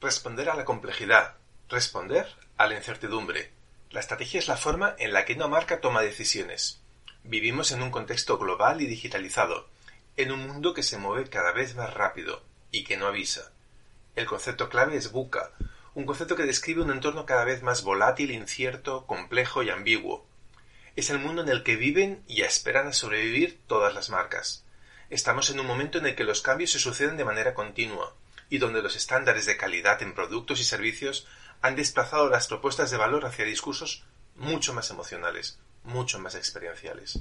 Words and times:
responder 0.00 0.48
a 0.48 0.54
la 0.54 0.64
complejidad, 0.64 1.34
responder 1.68 2.28
a 2.56 2.68
la 2.68 2.76
incertidumbre. 2.76 3.50
La 3.90 3.98
estrategia 3.98 4.38
es 4.38 4.46
la 4.46 4.56
forma 4.56 4.94
en 4.98 5.12
la 5.12 5.24
que 5.24 5.34
una 5.34 5.48
marca 5.48 5.80
toma 5.80 6.02
decisiones. 6.02 6.80
Vivimos 7.24 7.72
en 7.72 7.82
un 7.82 7.90
contexto 7.90 8.38
global 8.38 8.80
y 8.80 8.86
digitalizado, 8.86 9.68
en 10.16 10.30
un 10.30 10.46
mundo 10.46 10.72
que 10.72 10.84
se 10.84 10.98
mueve 10.98 11.28
cada 11.28 11.50
vez 11.50 11.74
más 11.74 11.92
rápido 11.94 12.44
y 12.70 12.84
que 12.84 12.96
no 12.96 13.08
avisa. 13.08 13.50
El 14.14 14.26
concepto 14.26 14.68
clave 14.68 14.96
es 14.96 15.10
buca, 15.10 15.50
un 15.94 16.06
concepto 16.06 16.36
que 16.36 16.44
describe 16.44 16.82
un 16.82 16.92
entorno 16.92 17.26
cada 17.26 17.44
vez 17.44 17.64
más 17.64 17.82
volátil, 17.82 18.30
incierto, 18.30 19.04
complejo 19.04 19.64
y 19.64 19.70
ambiguo. 19.70 20.24
Es 20.94 21.10
el 21.10 21.18
mundo 21.18 21.42
en 21.42 21.48
el 21.48 21.64
que 21.64 21.74
viven 21.74 22.22
y 22.28 22.42
esperan 22.42 22.86
a 22.86 22.92
sobrevivir 22.92 23.58
todas 23.66 23.94
las 23.94 24.10
marcas. 24.10 24.64
Estamos 25.10 25.50
en 25.50 25.58
un 25.58 25.66
momento 25.66 25.98
en 25.98 26.06
el 26.06 26.14
que 26.14 26.22
los 26.22 26.40
cambios 26.40 26.70
se 26.70 26.78
suceden 26.78 27.16
de 27.16 27.24
manera 27.24 27.52
continua 27.52 28.14
y 28.50 28.58
donde 28.58 28.82
los 28.82 28.96
estándares 28.96 29.46
de 29.46 29.56
calidad 29.56 30.02
en 30.02 30.14
productos 30.14 30.60
y 30.60 30.64
servicios 30.64 31.26
han 31.60 31.76
desplazado 31.76 32.28
las 32.28 32.46
propuestas 32.46 32.90
de 32.90 32.96
valor 32.96 33.26
hacia 33.26 33.44
discursos 33.44 34.04
mucho 34.36 34.72
más 34.72 34.90
emocionales, 34.90 35.58
mucho 35.84 36.18
más 36.18 36.34
experienciales. 36.34 37.20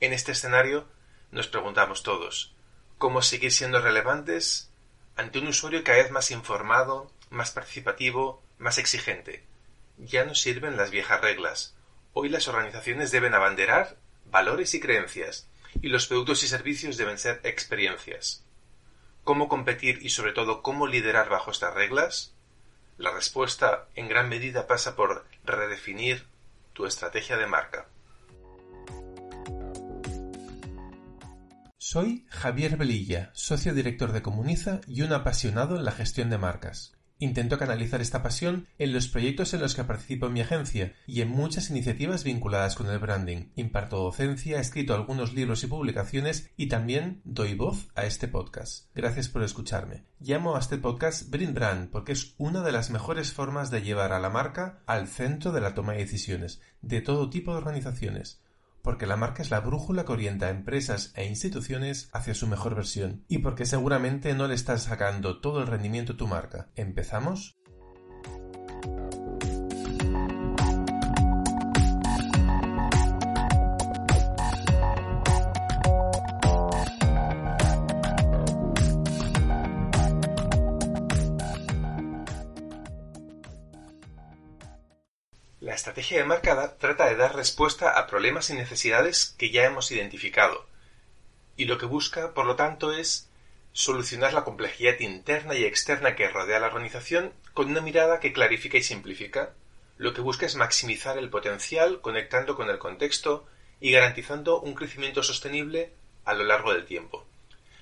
En 0.00 0.12
este 0.12 0.32
escenario 0.32 0.86
nos 1.30 1.48
preguntamos 1.48 2.02
todos, 2.02 2.54
¿cómo 2.98 3.22
seguir 3.22 3.52
siendo 3.52 3.80
relevantes 3.80 4.70
ante 5.16 5.38
un 5.38 5.48
usuario 5.48 5.82
cada 5.82 5.98
vez 5.98 6.10
más 6.10 6.30
informado, 6.30 7.10
más 7.30 7.50
participativo, 7.50 8.42
más 8.58 8.78
exigente? 8.78 9.44
Ya 9.98 10.24
no 10.24 10.34
sirven 10.34 10.76
las 10.76 10.90
viejas 10.90 11.20
reglas. 11.20 11.74
Hoy 12.12 12.28
las 12.28 12.46
organizaciones 12.46 13.10
deben 13.10 13.34
abanderar 13.34 13.96
valores 14.26 14.74
y 14.74 14.80
creencias, 14.80 15.48
y 15.82 15.88
los 15.88 16.06
productos 16.06 16.44
y 16.44 16.48
servicios 16.48 16.96
deben 16.96 17.18
ser 17.18 17.40
experiencias. 17.42 18.43
¿Cómo 19.24 19.48
competir 19.48 20.00
y 20.02 20.10
sobre 20.10 20.32
todo 20.32 20.62
cómo 20.62 20.86
liderar 20.86 21.30
bajo 21.30 21.50
estas 21.50 21.72
reglas? 21.72 22.34
La 22.98 23.10
respuesta 23.10 23.88
en 23.94 24.06
gran 24.06 24.28
medida 24.28 24.66
pasa 24.66 24.94
por 24.94 25.26
redefinir 25.44 26.26
tu 26.74 26.84
estrategia 26.84 27.38
de 27.38 27.46
marca. 27.46 27.88
Soy 31.78 32.26
Javier 32.28 32.76
Velilla, 32.76 33.30
socio 33.32 33.72
director 33.72 34.12
de 34.12 34.20
Comuniza 34.20 34.82
y 34.86 35.00
un 35.00 35.12
apasionado 35.14 35.76
en 35.76 35.86
la 35.86 35.92
gestión 35.92 36.28
de 36.28 36.36
marcas. 36.36 36.94
Intento 37.20 37.58
canalizar 37.58 38.00
esta 38.00 38.22
pasión 38.22 38.66
en 38.78 38.92
los 38.92 39.06
proyectos 39.06 39.54
en 39.54 39.60
los 39.60 39.76
que 39.76 39.84
participo 39.84 40.26
en 40.26 40.32
mi 40.32 40.40
agencia 40.40 40.94
y 41.06 41.20
en 41.20 41.28
muchas 41.28 41.70
iniciativas 41.70 42.24
vinculadas 42.24 42.74
con 42.74 42.88
el 42.88 42.98
branding. 42.98 43.50
Imparto 43.54 43.98
docencia, 43.98 44.58
he 44.58 44.60
escrito 44.60 44.94
algunos 44.94 45.32
libros 45.32 45.62
y 45.62 45.68
publicaciones 45.68 46.50
y 46.56 46.66
también 46.66 47.22
doy 47.24 47.54
voz 47.54 47.88
a 47.94 48.04
este 48.04 48.26
podcast. 48.26 48.86
Gracias 48.96 49.28
por 49.28 49.44
escucharme. 49.44 50.04
Llamo 50.18 50.56
a 50.56 50.58
este 50.58 50.76
podcast 50.76 51.30
Bring 51.30 51.54
Brand 51.54 51.90
porque 51.90 52.12
es 52.12 52.34
una 52.36 52.62
de 52.62 52.72
las 52.72 52.90
mejores 52.90 53.32
formas 53.32 53.70
de 53.70 53.82
llevar 53.82 54.12
a 54.12 54.18
la 54.18 54.30
marca 54.30 54.82
al 54.86 55.06
centro 55.06 55.52
de 55.52 55.60
la 55.60 55.74
toma 55.74 55.92
de 55.92 56.00
decisiones 56.00 56.60
de 56.82 57.00
todo 57.00 57.30
tipo 57.30 57.52
de 57.52 57.58
organizaciones 57.58 58.43
porque 58.84 59.06
la 59.06 59.16
marca 59.16 59.42
es 59.42 59.50
la 59.50 59.60
brújula 59.60 60.04
que 60.04 60.12
orienta 60.12 60.46
a 60.46 60.50
empresas 60.50 61.12
e 61.16 61.24
instituciones 61.24 62.10
hacia 62.12 62.34
su 62.34 62.46
mejor 62.46 62.74
versión 62.74 63.24
y 63.28 63.38
porque 63.38 63.64
seguramente 63.64 64.34
no 64.34 64.46
le 64.46 64.54
estás 64.54 64.82
sacando 64.82 65.40
todo 65.40 65.62
el 65.62 65.66
rendimiento 65.66 66.12
a 66.12 66.16
tu 66.18 66.26
marca. 66.26 66.68
¿Empezamos? 66.76 67.56
Estrategia 85.84 86.16
de 86.16 86.24
marca 86.24 86.78
trata 86.78 87.04
de 87.04 87.14
dar 87.14 87.36
respuesta 87.36 87.98
a 87.98 88.06
problemas 88.06 88.48
y 88.48 88.54
necesidades 88.54 89.34
que 89.36 89.50
ya 89.50 89.64
hemos 89.64 89.92
identificado, 89.92 90.64
y 91.58 91.66
lo 91.66 91.76
que 91.76 91.84
busca, 91.84 92.32
por 92.32 92.46
lo 92.46 92.56
tanto, 92.56 92.94
es 92.94 93.28
solucionar 93.74 94.32
la 94.32 94.44
complejidad 94.44 94.98
interna 95.00 95.54
y 95.54 95.64
externa 95.64 96.16
que 96.16 96.30
rodea 96.30 96.58
la 96.58 96.68
organización 96.68 97.34
con 97.52 97.68
una 97.68 97.82
mirada 97.82 98.18
que 98.18 98.32
clarifica 98.32 98.78
y 98.78 98.82
simplifica. 98.82 99.52
Lo 99.98 100.14
que 100.14 100.22
busca 100.22 100.46
es 100.46 100.56
maximizar 100.56 101.18
el 101.18 101.28
potencial 101.28 102.00
conectando 102.00 102.56
con 102.56 102.70
el 102.70 102.78
contexto 102.78 103.46
y 103.78 103.92
garantizando 103.92 104.62
un 104.62 104.74
crecimiento 104.74 105.22
sostenible 105.22 105.92
a 106.24 106.32
lo 106.32 106.44
largo 106.44 106.72
del 106.72 106.86
tiempo. 106.86 107.26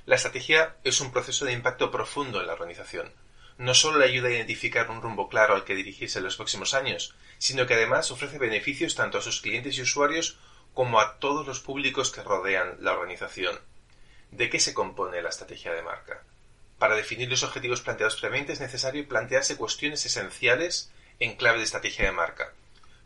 La 0.06 0.16
estrategia 0.16 0.74
es 0.82 1.00
un 1.00 1.12
proceso 1.12 1.44
de 1.44 1.52
impacto 1.52 1.92
profundo 1.92 2.40
en 2.40 2.48
la 2.48 2.54
organización 2.54 3.12
no 3.58 3.74
solo 3.74 3.98
le 3.98 4.06
ayuda 4.06 4.28
a 4.28 4.32
identificar 4.32 4.90
un 4.90 5.02
rumbo 5.02 5.28
claro 5.28 5.54
al 5.54 5.64
que 5.64 5.74
dirigirse 5.74 6.18
en 6.18 6.24
los 6.24 6.36
próximos 6.36 6.74
años, 6.74 7.14
sino 7.38 7.66
que 7.66 7.74
además 7.74 8.10
ofrece 8.10 8.38
beneficios 8.38 8.94
tanto 8.94 9.18
a 9.18 9.22
sus 9.22 9.40
clientes 9.40 9.76
y 9.78 9.82
usuarios 9.82 10.38
como 10.74 11.00
a 11.00 11.18
todos 11.18 11.46
los 11.46 11.60
públicos 11.60 12.10
que 12.10 12.22
rodean 12.22 12.76
la 12.80 12.92
organización. 12.92 13.58
¿De 14.30 14.48
qué 14.48 14.58
se 14.58 14.74
compone 14.74 15.20
la 15.20 15.28
estrategia 15.28 15.72
de 15.72 15.82
marca? 15.82 16.22
Para 16.78 16.96
definir 16.96 17.28
los 17.28 17.42
objetivos 17.42 17.82
planteados 17.82 18.16
previamente 18.16 18.54
es 18.54 18.60
necesario 18.60 19.06
plantearse 19.06 19.56
cuestiones 19.56 20.04
esenciales 20.06 20.90
en 21.20 21.36
clave 21.36 21.58
de 21.58 21.64
estrategia 21.64 22.06
de 22.06 22.12
marca. 22.12 22.52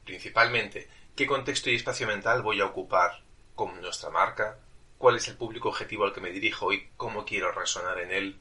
Principalmente, 0.04 0.88
¿qué 1.16 1.26
contexto 1.26 1.68
y 1.68 1.74
espacio 1.74 2.06
mental 2.06 2.42
voy 2.42 2.60
a 2.60 2.66
ocupar 2.66 3.20
con 3.54 3.80
nuestra 3.80 4.10
marca? 4.10 4.56
¿Cuál 4.98 5.16
es 5.16 5.28
el 5.28 5.36
público 5.36 5.68
objetivo 5.68 6.04
al 6.04 6.14
que 6.14 6.20
me 6.20 6.30
dirijo 6.30 6.72
y 6.72 6.88
cómo 6.96 7.26
quiero 7.26 7.52
resonar 7.52 7.98
en 7.98 8.12
él? 8.12 8.40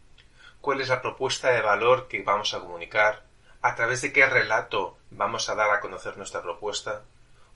Cuál 0.66 0.82
es 0.82 0.90
la 0.90 1.00
propuesta 1.00 1.52
de 1.52 1.62
valor 1.62 2.08
que 2.08 2.24
vamos 2.24 2.56
a 2.56 2.60
comunicar, 2.60 3.22
a 3.62 3.76
través 3.76 4.02
de 4.02 4.12
qué 4.12 4.26
relato 4.26 4.98
vamos 5.12 5.48
a 5.48 5.54
dar 5.54 5.70
a 5.70 5.80
conocer 5.80 6.18
nuestra 6.18 6.42
propuesta, 6.42 7.04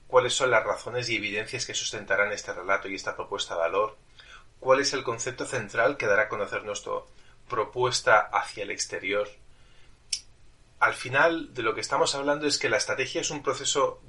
cuáles 0.06 0.32
son 0.32 0.52
las 0.52 0.62
razones 0.62 1.08
y 1.08 1.16
evidencias 1.16 1.66
que 1.66 1.74
sustentarán 1.74 2.30
este 2.30 2.52
relato 2.52 2.86
y 2.86 2.94
esta 2.94 3.16
propuesta 3.16 3.54
de 3.54 3.62
valor, 3.62 3.96
cuál 4.60 4.78
es 4.78 4.92
el 4.92 5.02
concepto 5.02 5.44
central 5.44 5.96
que 5.96 6.06
dará 6.06 6.22
a 6.22 6.28
conocer 6.28 6.62
nuestra 6.62 6.92
propuesta 7.48 8.20
hacia 8.32 8.62
el 8.62 8.70
exterior. 8.70 9.28
Al 10.78 10.94
final 10.94 11.52
de 11.52 11.64
lo 11.64 11.74
que 11.74 11.80
estamos 11.80 12.14
hablando 12.14 12.46
es 12.46 12.58
que 12.58 12.70
la 12.70 12.76
estrategia 12.76 13.22
es 13.22 13.32
un 13.32 13.42
proceso 13.42 14.00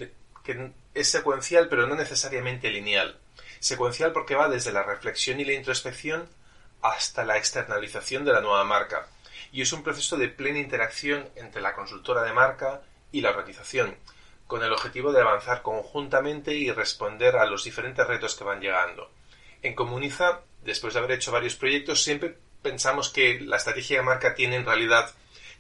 que 0.43 0.73
es 0.93 1.09
secuencial 1.09 1.69
pero 1.69 1.87
no 1.87 1.95
necesariamente 1.95 2.69
lineal. 2.69 3.17
Secuencial 3.59 4.11
porque 4.11 4.35
va 4.35 4.47
desde 4.47 4.71
la 4.71 4.83
reflexión 4.83 5.39
y 5.39 5.45
la 5.45 5.53
introspección 5.53 6.29
hasta 6.81 7.25
la 7.25 7.37
externalización 7.37 8.25
de 8.25 8.33
la 8.33 8.41
nueva 8.41 8.63
marca. 8.63 9.07
Y 9.51 9.61
es 9.61 9.73
un 9.73 9.83
proceso 9.83 10.17
de 10.17 10.29
plena 10.29 10.59
interacción 10.59 11.29
entre 11.35 11.61
la 11.61 11.75
consultora 11.75 12.23
de 12.23 12.33
marca 12.33 12.81
y 13.11 13.21
la 13.21 13.29
organización, 13.31 13.95
con 14.47 14.63
el 14.63 14.71
objetivo 14.71 15.11
de 15.11 15.21
avanzar 15.21 15.61
conjuntamente 15.61 16.53
y 16.53 16.71
responder 16.71 17.35
a 17.35 17.45
los 17.45 17.63
diferentes 17.63 18.05
retos 18.07 18.35
que 18.35 18.43
van 18.43 18.61
llegando. 18.61 19.11
En 19.61 19.75
Comuniza, 19.75 20.41
después 20.63 20.93
de 20.93 20.99
haber 20.99 21.11
hecho 21.11 21.31
varios 21.31 21.55
proyectos, 21.55 22.03
siempre 22.03 22.37
pensamos 22.61 23.09
que 23.09 23.39
la 23.41 23.57
estrategia 23.57 23.97
de 23.97 24.03
marca 24.03 24.33
tiene 24.33 24.55
en 24.55 24.65
realidad 24.65 25.11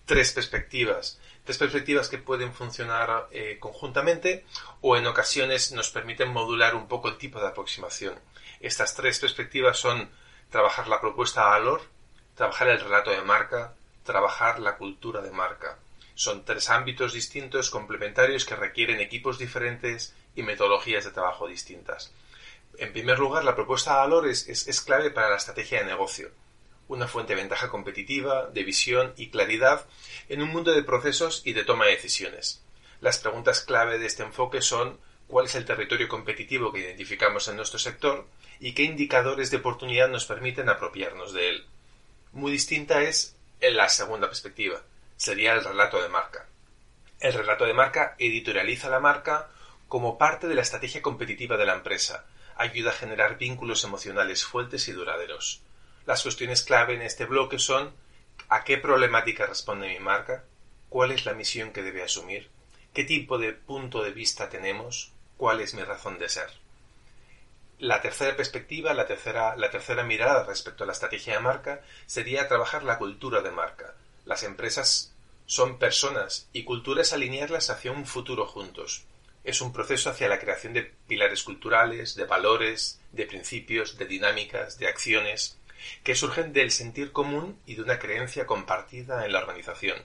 tres 0.05 0.31
perspectivas. 0.33 1.19
Tres 1.43 1.57
perspectivas 1.57 2.07
que 2.07 2.17
pueden 2.17 2.53
funcionar 2.53 3.27
eh, 3.31 3.57
conjuntamente 3.59 4.45
o 4.81 4.95
en 4.95 5.07
ocasiones 5.07 5.71
nos 5.71 5.89
permiten 5.89 6.31
modular 6.31 6.75
un 6.75 6.87
poco 6.87 7.09
el 7.09 7.17
tipo 7.17 7.39
de 7.39 7.47
aproximación. 7.47 8.19
Estas 8.59 8.95
tres 8.95 9.19
perspectivas 9.19 9.77
son 9.77 10.09
trabajar 10.51 10.87
la 10.87 11.01
propuesta 11.01 11.41
de 11.41 11.49
valor, 11.49 11.81
trabajar 12.35 12.67
el 12.67 12.79
relato 12.79 13.09
de 13.09 13.21
marca, 13.21 13.73
trabajar 14.03 14.59
la 14.59 14.77
cultura 14.77 15.21
de 15.21 15.31
marca. 15.31 15.79
Son 16.13 16.45
tres 16.45 16.69
ámbitos 16.69 17.13
distintos, 17.13 17.71
complementarios, 17.71 18.45
que 18.45 18.55
requieren 18.55 18.99
equipos 18.99 19.39
diferentes 19.39 20.13
y 20.35 20.43
metodologías 20.43 21.05
de 21.05 21.11
trabajo 21.11 21.47
distintas. 21.47 22.13
En 22.77 22.93
primer 22.93 23.17
lugar, 23.17 23.43
la 23.43 23.55
propuesta 23.55 23.93
de 23.93 23.99
valor 23.99 24.27
es, 24.27 24.47
es, 24.47 24.81
clave 24.81 25.09
para 25.09 25.29
la 25.29 25.37
estrategia 25.37 25.79
de 25.79 25.85
negocio. 25.85 26.29
Una 26.87 27.07
fuente 27.07 27.33
de 27.33 27.41
ventaja 27.41 27.69
competitiva, 27.69 28.47
de 28.47 28.63
visión 28.63 29.13
y 29.17 29.29
claridad 29.29 29.85
en 30.27 30.41
un 30.41 30.49
mundo 30.49 30.73
de 30.73 30.83
procesos 30.83 31.41
y 31.45 31.53
de 31.53 31.63
toma 31.63 31.85
de 31.85 31.91
decisiones. 31.91 32.61
Las 32.99 33.17
preguntas 33.17 33.61
clave 33.61 33.97
de 33.97 34.05
este 34.05 34.23
enfoque 34.23 34.61
son 34.61 34.99
cuál 35.31 35.45
es 35.45 35.55
el 35.55 35.65
territorio 35.65 36.09
competitivo 36.09 36.73
que 36.73 36.81
identificamos 36.81 37.47
en 37.47 37.55
nuestro 37.55 37.79
sector 37.79 38.27
y 38.59 38.73
qué 38.73 38.83
indicadores 38.83 39.49
de 39.49 39.57
oportunidad 39.57 40.09
nos 40.09 40.25
permiten 40.25 40.67
apropiarnos 40.67 41.31
de 41.31 41.49
él. 41.49 41.65
Muy 42.33 42.51
distinta 42.51 43.01
es 43.01 43.37
la 43.61 43.87
segunda 43.87 44.27
perspectiva, 44.27 44.81
sería 45.15 45.53
el 45.53 45.63
relato 45.63 46.01
de 46.01 46.09
marca. 46.09 46.47
El 47.21 47.33
relato 47.33 47.65
de 47.65 47.73
marca 47.73 48.15
editorializa 48.19 48.89
la 48.89 48.99
marca 48.99 49.49
como 49.87 50.17
parte 50.17 50.47
de 50.47 50.55
la 50.55 50.63
estrategia 50.63 51.01
competitiva 51.01 51.55
de 51.55 51.65
la 51.65 51.75
empresa, 51.75 52.25
ayuda 52.57 52.91
a 52.91 52.95
generar 52.95 53.37
vínculos 53.37 53.85
emocionales 53.85 54.43
fuertes 54.43 54.87
y 54.89 54.91
duraderos. 54.91 55.61
Las 56.05 56.23
cuestiones 56.23 56.63
clave 56.63 56.95
en 56.95 57.03
este 57.03 57.25
bloque 57.25 57.57
son 57.57 57.93
¿a 58.49 58.65
qué 58.65 58.77
problemática 58.77 59.45
responde 59.45 59.87
mi 59.87 59.99
marca? 59.99 60.43
¿Cuál 60.89 61.11
es 61.11 61.25
la 61.25 61.33
misión 61.33 61.71
que 61.71 61.83
debe 61.83 62.03
asumir? 62.03 62.49
¿Qué 62.93 63.05
tipo 63.05 63.37
de 63.37 63.53
punto 63.53 64.03
de 64.03 64.11
vista 64.11 64.49
tenemos? 64.49 65.13
Cuál 65.41 65.59
es 65.59 65.73
mi 65.73 65.81
razón 65.81 66.19
de 66.19 66.29
ser. 66.29 66.51
La 67.79 67.99
tercera 67.99 68.37
perspectiva, 68.37 68.93
la 68.93 69.07
tercera, 69.07 69.55
la 69.55 69.71
tercera 69.71 70.03
mirada 70.03 70.43
respecto 70.43 70.83
a 70.83 70.85
la 70.85 70.93
estrategia 70.93 71.33
de 71.33 71.39
marca 71.39 71.81
sería 72.05 72.47
trabajar 72.47 72.83
la 72.83 72.99
cultura 72.99 73.41
de 73.41 73.49
marca. 73.49 73.95
Las 74.23 74.43
empresas 74.43 75.15
Son 75.47 75.79
personas 75.79 76.47
y 76.53 76.63
culturas 76.63 77.11
alinearlas 77.11 77.71
hacia 77.71 77.91
un 77.91 78.05
futuro 78.05 78.45
juntos. 78.45 79.05
Es 79.43 79.61
un 79.61 79.73
proceso 79.73 80.11
hacia 80.11 80.29
la 80.29 80.37
creación 80.37 80.73
de 80.73 80.93
pilares 81.07 81.41
culturales, 81.41 82.13
de 82.13 82.25
valores, 82.25 83.01
de 83.11 83.25
principios, 83.25 83.97
de 83.97 84.05
dinámicas, 84.05 84.77
de 84.77 84.87
acciones, 84.87 85.57
que 86.03 86.13
surgen 86.13 86.53
del 86.53 86.69
sentir 86.69 87.11
común 87.11 87.59
y 87.65 87.73
de 87.73 87.81
una 87.81 87.97
creencia 87.97 88.45
compartida 88.45 89.25
en 89.25 89.33
la 89.33 89.39
organización. 89.39 89.97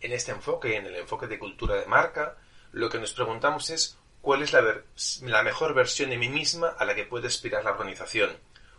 En 0.00 0.12
este 0.12 0.32
enfoque, 0.32 0.76
en 0.76 0.86
el 0.86 0.96
enfoque 0.96 1.26
de 1.26 1.38
cultura 1.38 1.76
de 1.76 1.84
marca, 1.84 2.38
lo 2.72 2.88
que 2.88 2.98
nos 2.98 3.12
preguntamos 3.12 3.68
es 3.68 3.98
cuál 4.24 4.42
es 4.42 4.54
la, 4.54 5.42
mejor 5.42 5.74
versión 5.74 6.08
de 6.08 6.16
mí 6.16 6.30
misma 6.30 6.68
a 6.68 6.86
la 6.86 6.94
que 6.94 7.04
puede 7.04 7.26
aspirar 7.26 7.62
la 7.62 7.72
organización, 7.72 8.34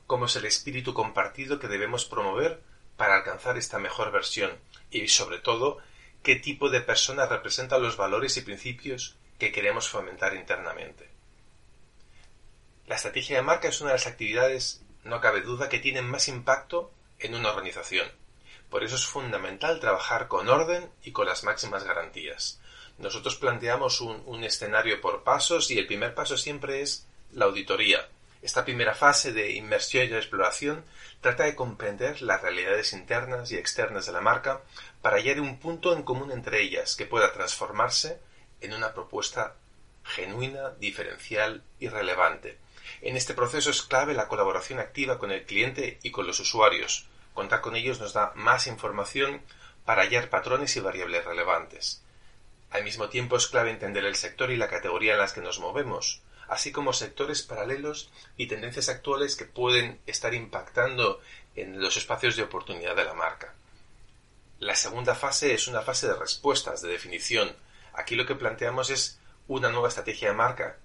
cómo 0.07 0.25
es 0.25 0.35
el 0.35 0.45
espíritu 0.45 0.95
compartido 0.95 1.59
que 1.59 1.67
debemos 1.67 2.05
promover 2.05 2.63
para 2.97 3.15
alcanzar 3.15 3.55
esta 3.55 3.77
mejor 3.77 4.11
versión 4.11 4.57
y, 4.89 5.07
sobre 5.07 5.37
todo, 5.37 5.77
qué 6.23 6.35
tipo 6.35 6.71
de 6.71 6.81
persona 6.81 7.27
representan 7.27 7.83
los 7.83 7.95
valores 7.95 8.35
y 8.37 8.41
principios 8.41 9.17
que 9.37 9.51
queremos 9.51 9.87
fomentar 9.87 10.35
internamente. 10.35 11.11
La 12.87 12.95
estrategia 12.95 13.37
de 13.37 13.43
marca 13.43 13.67
es 13.67 13.81
una 13.81 13.91
de 13.91 13.97
las 13.97 14.07
actividades, 14.07 14.81
no 15.03 15.21
cabe 15.21 15.41
duda, 15.41 15.69
que 15.69 15.77
tienen 15.77 16.09
más 16.09 16.27
impacto 16.27 16.91
en 17.19 17.35
una 17.35 17.51
organización. 17.51 18.07
Por 18.71 18.83
eso 18.83 18.95
es 18.95 19.05
fundamental 19.05 19.79
trabajar 19.79 20.27
con 20.27 20.49
orden 20.49 20.89
y 21.03 21.11
con 21.11 21.27
las 21.27 21.43
máximas 21.43 21.83
garantías. 21.83 22.59
Nosotros 22.97 23.35
planteamos 23.35 24.01
un, 24.01 24.43
escenario 24.43 25.01
por 25.01 25.23
pasos 25.23 25.69
y 25.71 25.77
el 25.77 25.87
primer 25.87 26.13
paso 26.13 26.37
siempre 26.37 26.81
es 26.81 27.07
la 27.31 27.45
auditoría, 27.45 28.07
esta 28.45 28.63
primera 28.63 28.93
fase 28.93 29.33
de 29.33 29.53
inmersión 29.53 30.07
y 30.07 30.13
exploración 30.13 30.85
trata 31.19 31.45
de 31.45 31.55
comprender 31.55 32.21
las 32.21 32.43
realidades 32.43 32.93
internas 32.93 33.51
y 33.51 33.57
externas 33.57 34.05
de 34.05 34.11
la 34.11 34.21
marca 34.21 34.61
para 35.01 35.17
hallar 35.17 35.41
un 35.41 35.57
punto 35.57 35.93
en 35.93 36.03
común 36.03 36.31
entre 36.31 36.61
ellas 36.61 36.95
que 36.95 37.07
pueda 37.07 37.33
transformarse 37.33 38.19
en 38.61 38.73
una 38.73 38.93
propuesta 38.93 39.55
genuina, 40.03 40.69
diferencial 40.79 41.63
y 41.79 41.87
relevante. 41.87 42.59
En 43.01 43.17
este 43.17 43.33
proceso 43.33 43.71
es 43.71 43.81
clave 43.81 44.13
la 44.13 44.27
colaboración 44.27 44.77
activa 44.77 45.17
con 45.17 45.31
el 45.31 45.45
cliente 45.45 45.97
y 46.03 46.11
con 46.11 46.27
los 46.27 46.39
usuarios. 46.39 47.07
Contar 47.33 47.61
con 47.61 47.75
ellos 47.75 47.99
nos 47.99 48.13
da 48.13 48.31
más 48.35 48.67
información 48.67 49.41
para 49.85 50.03
hallar 50.03 50.29
patrones 50.29 50.75
y 50.75 50.81
variables 50.81 51.25
relevantes. 51.25 52.03
Al 52.75 52.83
mismo 52.83 53.07
tiempo 53.07 53.37
es 53.37 53.47
clave 53.47 53.71
entender 53.71 54.03
el 54.03 54.17
sector 54.17 54.51
y 54.51 54.57
la 54.57 54.67
categoría 54.67 55.13
en 55.13 55.19
las 55.19 55.31
que 55.31 55.39
nos 55.39 55.61
movemos, 55.61 56.21
así 56.49 56.73
como 56.73 56.91
sectores 56.91 57.41
paralelos 57.41 58.11
y 58.35 58.47
tendencias 58.47 58.89
actuales 58.89 59.37
que 59.37 59.45
pueden 59.45 60.01
estar 60.07 60.33
impactando 60.33 61.21
en 61.55 61.79
los 61.79 61.95
espacios 61.95 62.35
de 62.35 62.43
oportunidad 62.43 62.97
de 62.97 63.05
la 63.05 63.13
marca. 63.13 63.53
La 64.59 64.75
segunda 64.75 65.15
fase 65.15 65.53
es 65.53 65.69
una 65.69 65.83
fase 65.83 66.07
de 66.07 66.15
respuestas, 66.15 66.81
de 66.81 66.89
definición. 66.89 67.55
Aquí 67.93 68.15
lo 68.15 68.25
que 68.25 68.35
planteamos 68.35 68.89
es 68.89 69.19
una 69.47 69.69
nueva 69.69 69.87
estrategia 69.87 70.31
de 70.31 70.35
marca. 70.35 70.75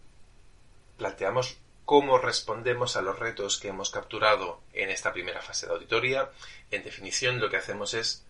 Planteamos 0.97 1.59
cómo 1.85 2.19
respondemos 2.19 2.95
a 2.95 3.03
los 3.03 3.19
retos 3.19 3.59
que 3.59 3.67
hemos 3.67 3.91
capturado 3.91 4.61
en 4.75 4.91
esta 4.91 5.13
primera 5.13 5.43
fase 5.43 5.67
de 5.67 5.73
auditoría. 5.73 6.31
En 6.71 6.85
definición, 6.85 7.41
lo 7.41 7.51
que 7.51 7.57
hacemos 7.57 7.95
es 7.95 8.25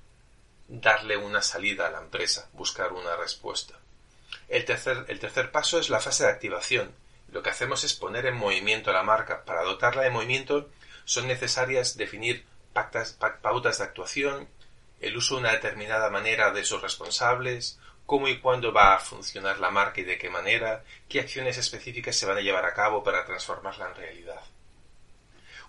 darle 0.71 1.17
una 1.17 1.43
salida 1.43 1.89
a 1.89 1.91
la 1.91 1.99
empresa, 1.99 2.49
buscar 2.53 2.93
una 2.93 3.17
respuesta. 3.17 3.75
El 4.49 4.65
tercer, 4.65 5.05
el 5.09 5.19
tercer 5.19 5.51
paso 5.51 5.81
es 5.81 5.91
la 5.91 6.01
fase 6.01 6.25
de 6.25 6.31
activación, 6.31 6.95
lo 7.33 7.43
que 7.43 7.51
hacemos 7.51 7.85
es 7.85 7.95
poner 7.95 8.27
en 8.27 8.37
movimiento 8.37 8.93
la 8.93 9.03
marca. 9.03 9.45
Para 9.45 9.63
dotarla 9.63 10.03
de 10.03 10.11
movimiento 10.11 10.69
son 11.05 11.27
necesarias 11.27 11.97
definir 11.97 12.47
pautas 12.73 13.79
de 13.79 13.85
actuación, 13.85 14.49
el 15.01 15.17
uso 15.17 15.35
de 15.35 15.41
una 15.41 15.53
determinada 15.53 16.11
manera 16.11 16.53
de 16.53 16.65
sus 16.65 16.83
responsables, 16.83 17.79
cómo 18.07 18.29
y 18.29 18.39
cuándo 18.39 18.73
va 18.73 18.95
a 18.95 19.01
funcionar 19.01 19.59
la 19.59 19.71
marca 19.71 20.01
y 20.01 20.05
de 20.05 20.19
qué 20.19 20.29
manera, 20.31 20.85
qué 21.09 21.21
acciones 21.21 21.59
específicas 21.59 22.17
se 22.17 22.27
van 22.27 22.39
a 22.39 22.43
llevar 22.43 22.65
a 22.65 22.75
cabo 22.75 23.03
para 23.03 23.25
transformarla 23.25 23.89
en 23.89 23.95
realidad. 23.95 24.41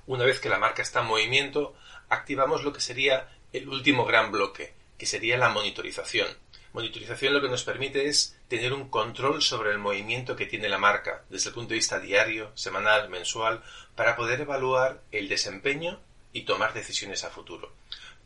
Una 0.07 0.25
vez 0.25 0.39
que 0.39 0.49
la 0.49 0.57
marca 0.57 0.81
está 0.81 1.01
en 1.01 1.07
movimiento, 1.07 1.75
activamos 2.09 2.63
lo 2.63 2.73
que 2.73 2.81
sería 2.81 3.29
el 3.53 3.69
último 3.69 4.05
gran 4.05 4.31
bloque, 4.31 4.73
que 5.01 5.07
sería 5.07 5.35
la 5.35 5.49
monitorización. 5.49 6.27
Monitorización 6.73 7.33
lo 7.33 7.41
que 7.41 7.49
nos 7.49 7.63
permite 7.63 8.05
es 8.05 8.37
tener 8.47 8.71
un 8.71 8.87
control 8.87 9.41
sobre 9.41 9.71
el 9.71 9.79
movimiento 9.79 10.35
que 10.35 10.45
tiene 10.45 10.69
la 10.69 10.77
marca 10.77 11.23
desde 11.27 11.49
el 11.49 11.55
punto 11.55 11.69
de 11.69 11.77
vista 11.77 11.99
diario, 11.99 12.51
semanal, 12.53 13.09
mensual, 13.09 13.63
para 13.95 14.15
poder 14.15 14.41
evaluar 14.41 15.01
el 15.11 15.27
desempeño 15.27 15.99
y 16.33 16.43
tomar 16.43 16.75
decisiones 16.75 17.23
a 17.23 17.31
futuro. 17.31 17.73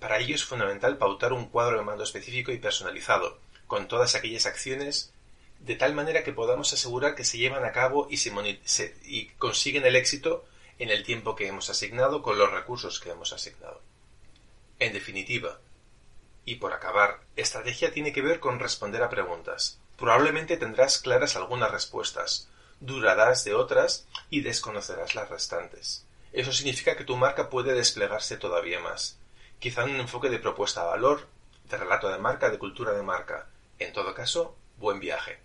Para 0.01 0.19
ello 0.19 0.36
es 0.36 0.44
fundamental 0.44 0.98
pautar 0.98 1.31
un 1.31 1.48
cuadro 1.48 1.77
de 1.77 1.86
mando 1.86 2.04
específico 2.04 2.51
y 2.51 2.57
personalizado, 2.57 3.39
con 3.68 3.88
todas 3.88 4.13
aquellas 4.16 4.45
acciones, 4.45 5.13
de 5.62 5.75
tal 5.75 5.94
manera 5.94 6.25
que 6.25 6.33
podamos 6.33 6.74
asegurar 6.74 7.16
que 7.16 7.24
se 7.24 7.38
llevan 7.38 7.63
a 7.63 7.71
cabo 7.71 8.10
y, 8.12 9.28
consiguen 9.38 9.86
el 9.86 9.95
éxito 9.95 10.44
en 10.78 10.89
el 10.89 11.04
tiempo 11.04 11.38
que 11.38 11.48
hemos 11.48 11.69
asignado 11.69 12.21
con 12.21 12.38
los 12.38 12.51
recursos 12.51 13.00
que 13.00 13.12
hemos 13.12 13.31
asignado. 13.31 13.80
En 14.78 14.92
definitiva, 14.92 15.57
y 16.45 16.56
por 16.56 16.74
acabar, 16.74 17.19
estrategia 17.36 17.92
tiene 17.92 18.13
que 18.13 18.21
ver 18.21 18.39
con 18.39 18.59
responder 18.59 19.03
a 19.03 19.09
preguntas. 19.09 19.80
Probablemente 19.97 20.57
tendrás 20.57 21.00
claras 21.00 21.36
algunas 21.36 21.71
respuestas, 21.71 22.47
durarás 22.80 23.44
de 23.44 23.56
otras 23.56 24.07
y 24.30 24.42
desconocerás 24.42 25.15
las 25.15 25.30
restantes. 25.30 26.06
Eso 26.31 26.51
significa 26.51 26.95
que 26.95 27.06
tu 27.06 27.18
marca 27.18 27.50
puede 27.50 27.74
desplegarse 27.74 28.38
todavía 28.38 28.80
más. 28.80 29.18
Quizá 29.59 29.86
un 29.86 30.00
enfoque 30.00 30.30
de 30.30 30.39
propuesta 30.39 30.81
a 30.81 30.86
valor, 30.86 31.27
de 31.69 31.77
relato 31.77 32.09
de 32.09 32.19
marca, 32.19 32.50
de 32.50 32.59
cultura 32.59 32.92
de 32.92 33.03
marca. 33.03 33.47
En 33.80 33.94
todo 33.94 34.13
caso, 34.13 34.56
buen 34.77 35.00
viaje. 35.00 35.44